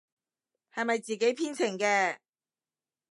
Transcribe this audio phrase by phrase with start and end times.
[0.73, 2.17] 係咪自己編程嘅？